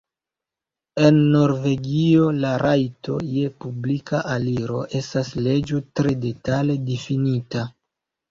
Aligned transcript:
En 1.07 1.17
Norvegio 1.33 2.29
la 2.45 2.53
rajto 2.61 3.17
je 3.33 3.51
publika 3.65 4.23
aliro 4.35 4.81
estas 5.01 5.29
leĝo 5.49 5.83
tre 5.99 6.15
detale 6.27 6.79
difinita. 6.89 7.63